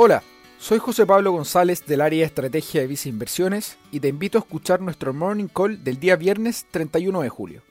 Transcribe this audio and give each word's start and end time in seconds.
Hola, 0.00 0.22
soy 0.60 0.78
José 0.78 1.06
Pablo 1.06 1.32
González 1.32 1.84
del 1.84 2.02
área 2.02 2.20
de 2.20 2.26
estrategia 2.26 2.82
de 2.82 2.86
Visa 2.86 3.08
Inversiones 3.08 3.78
y 3.90 3.98
te 3.98 4.06
invito 4.06 4.38
a 4.38 4.42
escuchar 4.42 4.80
nuestro 4.80 5.12
Morning 5.12 5.48
Call 5.48 5.82
del 5.82 5.98
día 5.98 6.14
viernes 6.14 6.66
31 6.70 7.22
de 7.22 7.28
julio. 7.28 7.62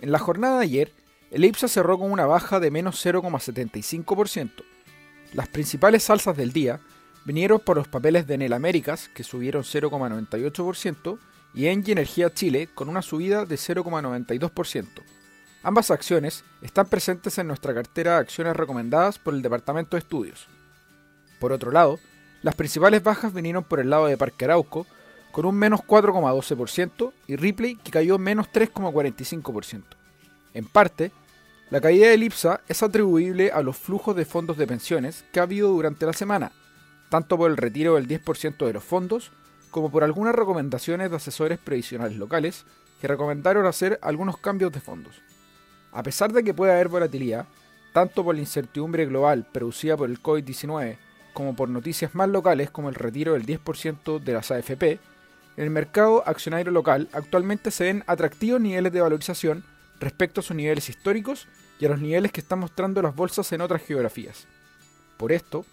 En 0.00 0.10
la 0.10 0.20
jornada 0.20 0.56
de 0.56 0.64
ayer, 0.64 0.92
el 1.30 1.44
IPSA 1.44 1.68
cerró 1.68 1.98
con 1.98 2.12
una 2.12 2.24
baja 2.24 2.60
de 2.60 2.70
menos 2.70 3.04
0,75%. 3.04 4.52
Las 5.34 5.48
principales 5.48 6.08
alzas 6.08 6.34
del 6.34 6.54
día 6.54 6.80
vinieron 7.26 7.60
por 7.60 7.76
los 7.76 7.88
papeles 7.88 8.26
de 8.26 8.36
Enel 8.36 8.54
Américas, 8.54 9.10
que 9.12 9.22
subieron 9.22 9.64
0,98%, 9.64 11.18
y 11.52 11.66
Engie 11.66 11.92
Energía 11.92 12.32
Chile, 12.32 12.70
con 12.74 12.88
una 12.88 13.02
subida 13.02 13.44
de 13.44 13.56
0,92%. 13.56 14.86
Ambas 15.62 15.90
acciones 15.90 16.42
están 16.62 16.86
presentes 16.86 17.36
en 17.36 17.48
nuestra 17.48 17.74
cartera 17.74 18.12
de 18.12 18.20
acciones 18.20 18.56
recomendadas 18.56 19.18
por 19.18 19.34
el 19.34 19.42
Departamento 19.42 19.94
de 19.94 20.00
Estudios. 20.00 20.48
Por 21.38 21.52
otro 21.52 21.70
lado, 21.70 21.98
las 22.42 22.54
principales 22.54 23.02
bajas 23.02 23.32
vinieron 23.32 23.64
por 23.64 23.80
el 23.80 23.90
lado 23.90 24.06
de 24.06 24.16
Parque 24.16 24.44
Arauco, 24.44 24.86
con 25.32 25.44
un 25.44 25.56
menos 25.56 25.80
4,12%, 25.80 27.12
y 27.26 27.36
Ripley, 27.36 27.76
que 27.76 27.90
cayó 27.90 28.18
menos 28.18 28.48
3,45%. 28.52 29.82
En 30.54 30.64
parte, 30.66 31.12
la 31.70 31.80
caída 31.80 32.08
del 32.08 32.22
IPSA 32.22 32.62
es 32.66 32.82
atribuible 32.82 33.50
a 33.52 33.62
los 33.62 33.76
flujos 33.76 34.16
de 34.16 34.24
fondos 34.24 34.56
de 34.56 34.66
pensiones 34.66 35.24
que 35.32 35.40
ha 35.40 35.42
habido 35.42 35.68
durante 35.68 36.06
la 36.06 36.12
semana, 36.12 36.52
tanto 37.10 37.36
por 37.36 37.50
el 37.50 37.56
retiro 37.56 37.96
del 37.96 38.08
10% 38.08 38.66
de 38.66 38.72
los 38.72 38.84
fondos, 38.84 39.32
como 39.70 39.90
por 39.90 40.02
algunas 40.02 40.34
recomendaciones 40.34 41.10
de 41.10 41.16
asesores 41.16 41.58
previsionales 41.58 42.16
locales 42.16 42.64
que 43.00 43.08
recomendaron 43.08 43.66
hacer 43.66 43.98
algunos 44.02 44.38
cambios 44.38 44.72
de 44.72 44.80
fondos. 44.80 45.20
A 45.92 46.02
pesar 46.02 46.32
de 46.32 46.42
que 46.42 46.54
puede 46.54 46.72
haber 46.72 46.88
volatilidad, 46.88 47.46
tanto 47.92 48.24
por 48.24 48.34
la 48.34 48.40
incertidumbre 48.40 49.06
global 49.06 49.46
producida 49.52 49.96
por 49.96 50.08
el 50.08 50.22
COVID-19 50.22 50.96
como 51.38 51.54
por 51.54 51.68
noticias 51.68 52.16
más 52.16 52.28
locales 52.28 52.68
como 52.68 52.88
el 52.88 52.96
retiro 52.96 53.34
del 53.34 53.46
10% 53.46 54.18
de 54.18 54.32
las 54.32 54.50
AFP, 54.50 54.98
en 55.56 55.64
el 55.64 55.70
mercado 55.70 56.24
accionario 56.26 56.72
local 56.72 57.08
actualmente 57.12 57.70
se 57.70 57.84
ven 57.84 58.02
atractivos 58.08 58.60
niveles 58.60 58.92
de 58.92 59.00
valorización 59.00 59.62
respecto 60.00 60.40
a 60.40 60.42
sus 60.42 60.56
niveles 60.56 60.88
históricos 60.88 61.46
y 61.78 61.86
a 61.86 61.90
los 61.90 62.00
niveles 62.00 62.32
que 62.32 62.40
están 62.40 62.58
mostrando 62.58 63.00
las 63.02 63.14
bolsas 63.14 63.52
en 63.52 63.60
otras 63.60 63.82
geografías. 63.82 64.48
Por 65.16 65.30
esto, 65.30 65.64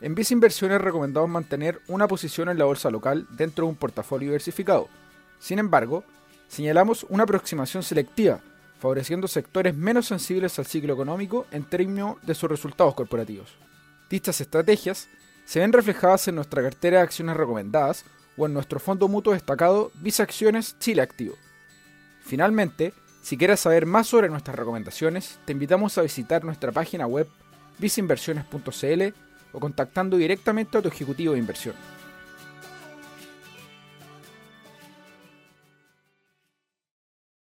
en 0.00 0.14
Visa 0.14 0.34
Inversiones 0.34 0.80
recomendamos 0.80 1.28
mantener 1.28 1.80
una 1.88 2.06
posición 2.06 2.48
en 2.48 2.58
la 2.58 2.66
bolsa 2.66 2.88
local 2.88 3.26
dentro 3.30 3.64
de 3.64 3.70
un 3.70 3.76
portafolio 3.76 4.28
diversificado. 4.28 4.88
Sin 5.40 5.58
embargo, 5.58 6.04
señalamos 6.46 7.04
una 7.08 7.24
aproximación 7.24 7.82
selectiva, 7.82 8.38
favoreciendo 8.78 9.26
sectores 9.26 9.74
menos 9.74 10.06
sensibles 10.06 10.56
al 10.60 10.66
ciclo 10.66 10.94
económico 10.94 11.48
en 11.50 11.64
términos 11.64 12.18
de 12.22 12.36
sus 12.36 12.48
resultados 12.48 12.94
corporativos. 12.94 13.58
Dichas 14.08 14.40
estrategias 14.40 15.08
se 15.44 15.60
ven 15.60 15.72
reflejadas 15.72 16.28
en 16.28 16.34
nuestra 16.36 16.62
cartera 16.62 16.98
de 16.98 17.04
acciones 17.04 17.36
recomendadas 17.36 18.04
o 18.36 18.46
en 18.46 18.54
nuestro 18.54 18.80
fondo 18.80 19.08
mutuo 19.08 19.32
destacado 19.32 19.90
Visa 19.94 20.22
Acciones 20.22 20.76
Chile 20.78 21.02
Activo. 21.02 21.36
Finalmente, 22.22 22.92
si 23.22 23.36
quieres 23.36 23.60
saber 23.60 23.84
más 23.86 24.06
sobre 24.06 24.28
nuestras 24.28 24.56
recomendaciones, 24.56 25.38
te 25.44 25.52
invitamos 25.52 25.98
a 25.98 26.02
visitar 26.02 26.44
nuestra 26.44 26.72
página 26.72 27.06
web 27.06 27.28
visainversiones.cl 27.78 29.14
o 29.52 29.60
contactando 29.60 30.16
directamente 30.16 30.78
a 30.78 30.82
tu 30.82 30.88
ejecutivo 30.88 31.32
de 31.32 31.38
inversión. 31.38 31.74